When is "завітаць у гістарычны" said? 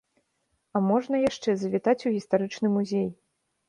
1.67-2.77